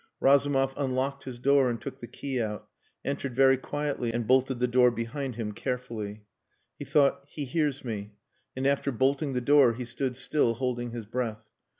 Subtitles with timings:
[0.19, 2.67] Razumov unlocked his door and took the key out;
[3.05, 6.23] entered very quietly and bolted the door behind him carefully.
[6.79, 8.13] He thought, "He hears me,"
[8.55, 11.51] and after bolting the door he stood still holding his breath.